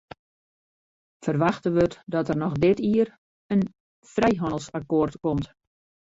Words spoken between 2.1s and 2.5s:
dat der